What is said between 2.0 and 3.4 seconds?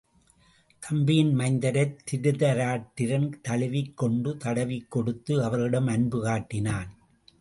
Dhritarashtra